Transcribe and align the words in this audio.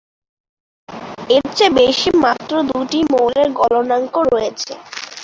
এর 1.29 1.45
চেয়ে 1.57 1.75
বেশি 1.79 2.09
মাত্র 2.23 2.51
দুটি 2.69 2.99
মৌলের 3.11 3.49
গলনাঙ্ক 3.59 4.15
রয়েছে। 4.29 4.71